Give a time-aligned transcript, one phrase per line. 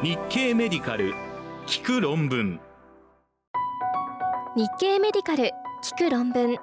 [0.00, 1.12] 日経メディカル
[1.66, 2.60] 聞く論文。
[4.54, 5.50] 日経メディカル
[5.82, 6.56] 聞く論文。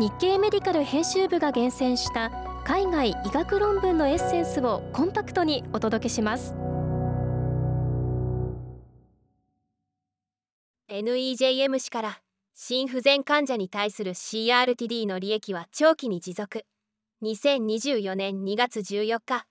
[0.00, 2.32] 日経メディカル編集部が厳選した
[2.64, 6.56] 海外医学論文のエッセンスをコンパクトにお届けします。
[10.90, 12.20] NEJM 氏から
[12.52, 16.64] 心不全患者に対する CRTD の利益は長期に持続。
[17.22, 19.46] 2024年2月14日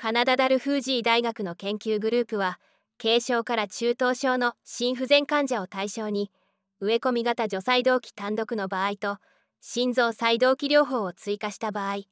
[0.00, 2.60] カナダダルフージー大学の研究グループは
[3.02, 6.30] 軽症から中等症の心不全患者を対象に
[6.78, 9.18] 植え込み型除細動器単独の場合と
[9.60, 12.02] 心臓細動器療法を追加した場合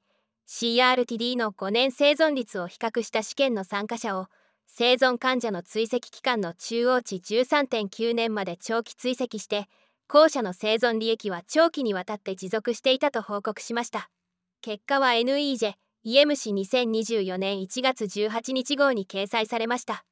[0.48, 4.26] CRTD の5年生存率を比較した試験の参加者を
[4.66, 9.68] 生存患者の追跡期間の中央値13.9年まで長期追跡して
[10.08, 14.10] 後者の生存利益は長期にわたって持続していたと報告しました。
[14.60, 15.74] 結果は NEJ
[16.08, 20.04] EM 2024年1月18日号に掲載されました。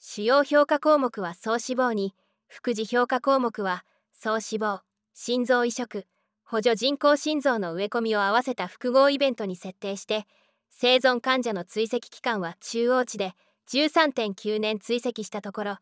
[0.00, 2.14] 主要評価項目は総死亡に
[2.48, 4.80] 副次評価項目は総死亡
[5.12, 6.06] 心臓移植
[6.44, 10.26] 補助人工心臓の植え込みを合わせた複合イベントに設定して
[10.70, 13.34] 生存患者の追跡期間は中央値で
[13.68, 15.76] 13.9年追跡したところ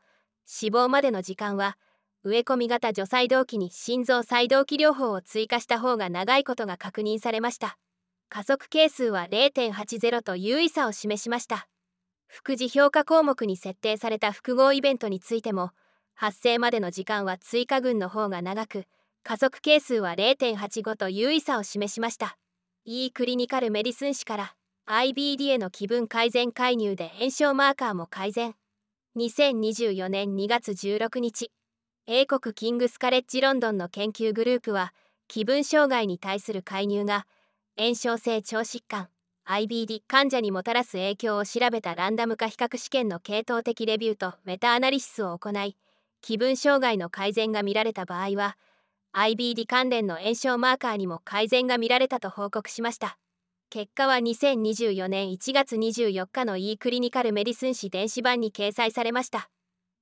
[0.44, 1.78] 死亡までの時間は
[2.24, 7.78] 植え込み型除細動器に心臓細動器療法を追加した方が長いことが確認されました。
[8.34, 11.68] 加速係数は0.80と優位差を示しました。
[12.28, 15.72] 副次評価項目に設定された複合イベントについても
[16.14, 18.86] 発生までの時間は追加群の方が長く
[19.22, 22.38] 加速係数は0.85と優位差を示しました。
[22.86, 24.54] E クリニカルメディスン誌から
[24.86, 28.54] IBD への気分改善介入で炎症マーカーも改善。
[29.18, 31.52] 2024年2月16日
[32.06, 34.94] 英国キングスカレッジロンドンの研究グループは
[35.28, 37.26] 気分障害に対する介入が
[37.76, 39.08] 炎症性腸疾患
[39.46, 45.76] IBD 患者にもたらす影響を調べたランダム化比較試験の系統的レビューとメタアナリシスを行い
[46.20, 48.56] 気分障害の改善が見られた場合は
[49.14, 53.18] IBD 関連の炎症マーカーにも改善が見られたと報告しました。
[53.68, 59.50] 結果は2024年1月24日の e クリニカルメディスン誌電子版に掲載されました。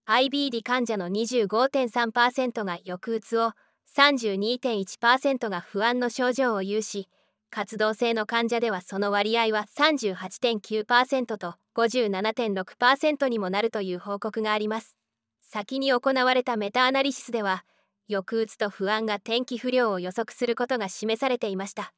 [0.06, 3.52] IBD 患者の25.3%が抑うつを
[3.96, 7.08] 32.1%が不安の症状を有し
[7.50, 14.96] 活動性の患者ではその割合は38.9%と57.6%にもなるという報告があります。
[15.42, 17.64] 先に行われたメタアナリシスでは
[18.08, 21.92] 抑うつと不安が天気不良を予測することが示されていました。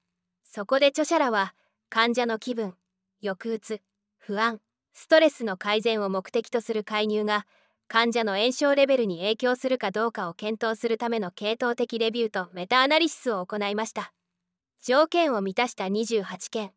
[0.44, 1.54] そこで著者らは
[1.90, 2.74] 患者の気分
[3.22, 3.80] 抑うつ
[4.18, 4.60] 不安
[4.94, 7.46] ストレスの改善を目的とする介入が
[7.88, 14.14] 患者の炎症レベルに影響するかどうかを検討するための系統的レビューとメタアナリシスを行いました。
[14.84, 16.72] 条件を満たした28件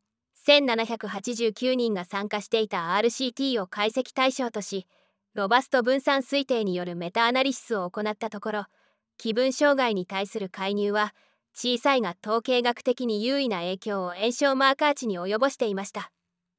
[0.47, 4.85] 1789人が参加していた RCT を解析対象とし
[5.33, 8.65] ロバスト分散推定によるメタアナリシスを行ったところ
[9.17, 11.15] 気分障害に対する介入は
[11.55, 16.11] 小さいが統計学的に優位な影響を炎症マーカー値に及ぼしていました。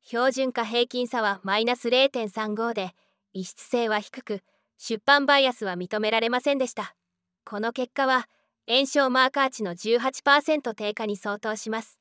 [0.02, 2.92] 標準化平均差はマイナス0.35で
[3.34, 4.40] 異質性は低く
[4.78, 6.94] 出版バイアスは認められませんでした。
[7.44, 8.26] この結果は
[8.68, 12.00] 炎症マーカー値の18%低下に相当します。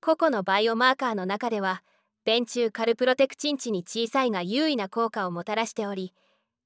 [0.00, 1.84] 個々のバイオマーカーの中では
[2.24, 6.12] 便中カルプロテクチン値に小さいが優位な効果をもたらしており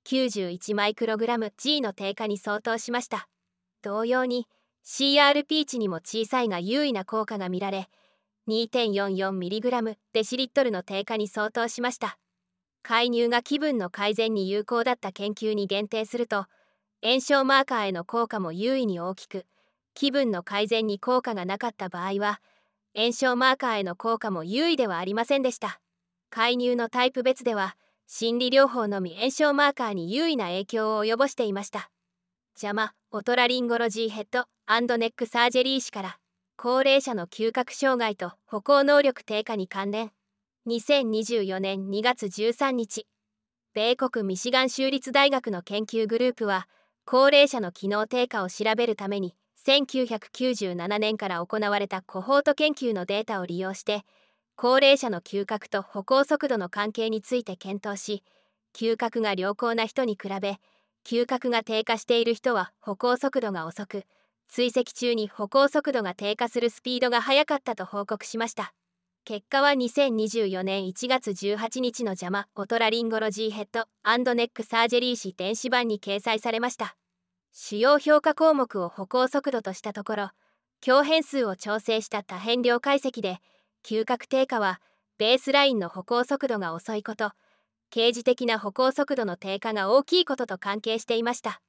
[0.07, 3.29] 91マイクログラム G の低下に相当しました。
[3.83, 4.47] 同様に
[4.87, 7.91] CRP 値にも小さいが優位な効果が見られ
[8.49, 12.17] 2.44mg デシリットルの低下に相当しました。
[12.83, 16.47] 介入が気分の改善に有効だった研究に限定すると
[17.07, 19.45] 炎症マーカーへの効果も優位に大きく
[19.93, 22.41] 気分の改善に効果がなかった場合は
[22.97, 25.81] 炎症マーカーへの効果も優位ではありませんでした。
[26.31, 27.77] 介入のタイプ別では
[28.07, 31.91] 心理療法のみ炎症マーカーに優位な影響を及ぼしていました。
[32.57, 36.19] 邪魔オトラリンゴロジーヘッドネックサージェリー氏から
[36.57, 40.11] 高齢者の嗅覚障害と歩行能力低下に関連。
[40.69, 43.07] 2024年2月13日
[43.75, 46.67] 米国ミシガン州立大学の研究グループは
[47.07, 49.35] 高齢者の機能低下を調べるために
[49.67, 54.05] 1997年から行われたコホート研究のデータを利用して
[54.57, 58.23] 高齢者の嗅覚と歩行速度の関係について検討し
[58.75, 60.57] 嗅覚が良好な人に比べ
[61.05, 64.05] 嗅覚が低下している人は歩行速度が遅く
[64.49, 68.73] 追跡中に歩行速度が低下するスピードが速かったと報告しました。
[69.27, 73.69] 結果は2024年1月18日の邪魔オトラリンゴロジーヘッ
[74.23, 76.95] ドネックサージェリー誌電子版に掲載されました。
[77.51, 80.31] 主要評価項目を歩行速度としたところ
[80.83, 83.39] 強変数を調整した多変量解析で
[83.83, 84.83] 嗅覚低下は
[85.17, 87.33] ベースラインの歩行速度が遅いこと
[87.89, 91.63] 刑事的な歩行速度の低下が大きいことと関係していました。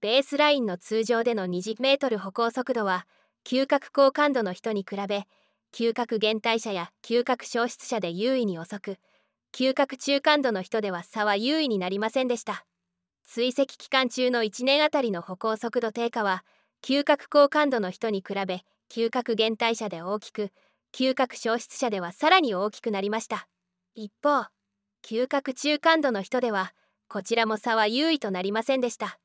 [0.00, 3.08] ベースラインの通常での20メートル歩行速度は
[3.44, 5.24] 嗅覚高感度の人に比べ
[5.72, 8.98] 嗅覚減退者や嗅覚消失者で優位に遅く
[9.52, 12.64] 嗅覚中感度の人では差は優位になりませんでした。
[13.26, 16.44] 追跡期間中の1年あたりの歩行速度低下は
[16.82, 20.50] 嗅覚高感度の人に比べ嗅覚減退者で大きく
[20.92, 23.46] 嗅覚消失者ではさらに大きくなりました。
[23.94, 24.48] 一方
[25.02, 26.72] 嗅覚中感度の人では
[27.08, 29.18] こちらも差は優位となりませんでした。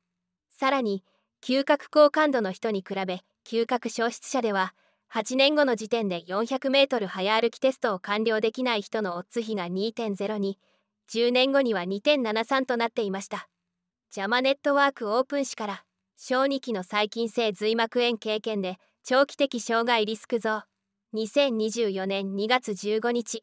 [0.50, 1.02] さらに
[1.42, 4.74] 嗅覚高感度の人に比べ嗅覚消失者では
[5.16, 10.56] 8年後の時点で 400m 早歩きテストを完了できない人のオッズ比が2.02
[11.10, 13.48] 10年後には2.73となっていました。
[14.10, 15.84] ジャマネットワークオープン誌から
[16.18, 20.64] 小児期の細菌性髄膜炎経験で長期的障害リスク増。
[21.14, 23.42] 2024年2月15日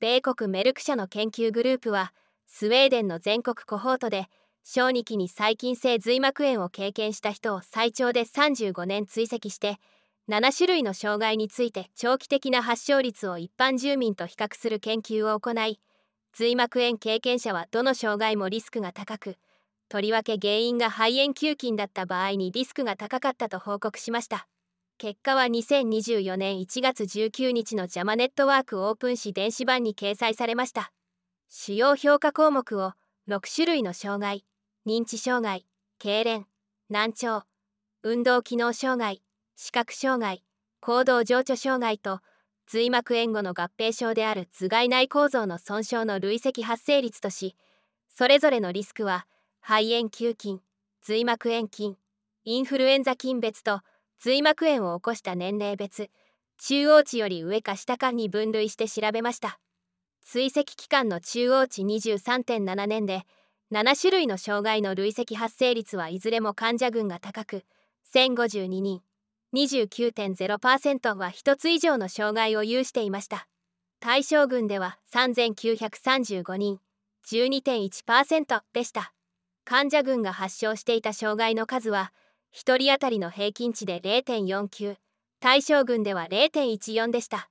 [0.00, 2.12] 米国メルク社の研究グループは
[2.46, 4.26] スウェーデンの全国コホートで
[4.62, 9.78] 小児期に細菌性髄膜炎を経験した人を最長で35年追跡して
[10.28, 15.80] 7種類の障害について長期的な発症率を一般住民と比較する研究を行い
[16.34, 19.36] 髄膜炎経験者はどの障害もリスクが高く
[19.88, 24.46] とりわけ原因が肺炎球菌だった場合にリスクが高かったと報告しました。
[24.98, 30.92] 結果は2024年1月19日のジャマネットワークオープン誌電子版に掲載されました。
[31.48, 32.92] 主要評価項目を
[33.28, 34.44] 6種類の障害
[34.86, 35.64] 認知障害
[35.98, 36.44] 痙攣
[36.90, 37.44] 難聴
[38.02, 39.22] 運動機能障害
[39.60, 40.44] 視覚障害
[40.80, 42.20] 行動情緒障害と
[42.68, 47.56] 髄膜炎後の合併症である頭蓋内構造の損傷の累積発生率とし
[48.08, 49.26] それぞれのリスクは
[49.60, 50.60] 肺炎球菌
[51.02, 51.96] 髄膜炎菌
[52.44, 53.80] インフルエンザ菌別と
[54.20, 56.08] 髄膜炎を起こした年齢別
[56.58, 59.58] 中央値より上か下かに分類して調べました。
[60.24, 63.22] 追跡期間の中央値23.7年で
[63.72, 67.64] 7種類の障害の累積発生率はいずれも患者群が高く
[68.14, 69.07] 1052人。
[69.54, 73.48] 29.0%は1つ以上の障害を有していました。
[74.00, 76.80] 対象群では3935人
[77.26, 79.12] 12.1%でした。
[79.64, 82.12] 患者群が発症していた障害の数は
[82.54, 84.96] 1人当たりの平均値で0.49
[85.40, 87.50] 対象群では0.14でした。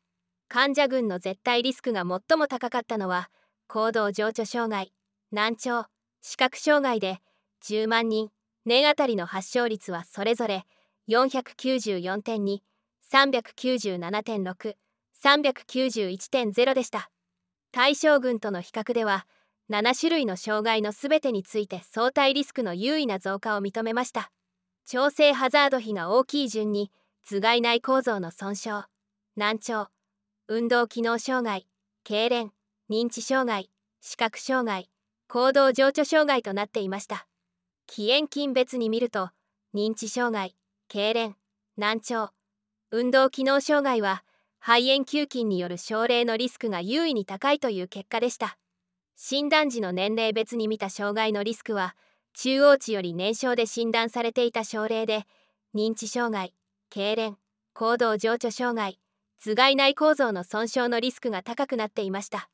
[0.50, 3.30] 患者群の絶対リスクが最も高かったのは
[3.68, 4.94] 行動情緒障害
[5.32, 5.86] 難聴
[6.22, 7.20] 視覚障害で
[7.66, 8.30] 10万人
[8.66, 10.66] 年あたりの発症率はそれぞれ
[11.09, 12.59] 494.2、
[13.12, 14.75] 397.6、
[15.24, 17.09] 391.0でした。
[17.71, 19.25] 対象群との比較では、
[19.69, 24.31] 7種類の障害のすべてについて相対リスクの優位な増加を認めました。
[24.86, 26.92] 調整ハザード比が大きい順に、
[27.30, 28.86] 頭蓋内構造の損傷、
[29.36, 29.88] 難聴、
[30.48, 31.68] 運動機能障害、
[32.06, 32.51] 痙攣、
[32.89, 33.69] 認知障害、
[34.01, 34.89] 視覚障害、
[35.27, 37.27] 行動情緒障害となっていました。
[37.86, 39.30] 起炎菌別に見ると、
[39.75, 40.56] 認知障害、
[40.89, 41.34] 痙攣
[41.75, 42.30] 難聴
[42.92, 44.24] 運動機能障害は
[44.60, 48.57] 肺炎球菌による症例のリスクが優位に高いという結果でした。
[49.16, 51.95] 診断時の年齢別に見た障害のリスクは
[52.34, 55.25] 中央値より年少で診断されていた症例で
[55.75, 56.54] 認知障害
[56.90, 57.36] 痙攣
[57.74, 59.00] 行動情緒障害
[59.44, 62.50] 頭蓋内構造の損傷のリスクが高くなっていました。